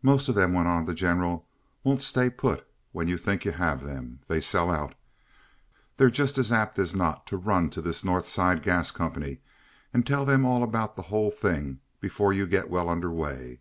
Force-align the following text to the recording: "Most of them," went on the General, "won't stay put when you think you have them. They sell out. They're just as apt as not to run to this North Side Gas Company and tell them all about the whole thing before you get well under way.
"Most 0.00 0.28
of 0.28 0.36
them," 0.36 0.52
went 0.54 0.68
on 0.68 0.84
the 0.84 0.94
General, 0.94 1.44
"won't 1.82 2.00
stay 2.00 2.30
put 2.30 2.64
when 2.92 3.08
you 3.08 3.16
think 3.18 3.44
you 3.44 3.50
have 3.50 3.82
them. 3.82 4.20
They 4.28 4.40
sell 4.40 4.70
out. 4.70 4.94
They're 5.96 6.08
just 6.08 6.38
as 6.38 6.52
apt 6.52 6.78
as 6.78 6.94
not 6.94 7.26
to 7.26 7.36
run 7.36 7.70
to 7.70 7.82
this 7.82 8.04
North 8.04 8.28
Side 8.28 8.62
Gas 8.62 8.92
Company 8.92 9.40
and 9.92 10.06
tell 10.06 10.24
them 10.24 10.44
all 10.44 10.62
about 10.62 10.94
the 10.94 11.02
whole 11.10 11.32
thing 11.32 11.80
before 11.98 12.32
you 12.32 12.46
get 12.46 12.70
well 12.70 12.88
under 12.88 13.10
way. 13.10 13.58